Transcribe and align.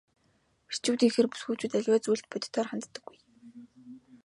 Эрчүүдийнхээр 0.71 1.27
бүсгүйчүүд 1.29 1.73
аливаа 1.77 2.01
зүйлд 2.03 2.25
бодитоор 2.31 2.67
ханддаггүй. 2.69 3.17